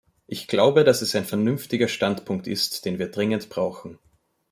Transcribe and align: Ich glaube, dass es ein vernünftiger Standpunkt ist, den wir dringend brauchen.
Ich 0.25 0.47
glaube, 0.47 0.83
dass 0.83 1.03
es 1.03 1.13
ein 1.15 1.25
vernünftiger 1.25 1.87
Standpunkt 1.87 2.47
ist, 2.47 2.85
den 2.85 2.97
wir 2.97 3.11
dringend 3.11 3.49
brauchen. 3.49 3.99